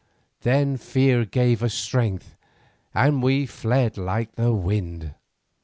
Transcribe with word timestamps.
Then 0.41 0.77
fear 0.77 1.25
gave 1.25 1.61
us 1.61 1.75
strength, 1.75 2.35
and 2.91 3.21
we 3.21 3.45
fled 3.45 3.99
like 3.99 4.33
the 4.33 4.51
wind. 4.51 5.13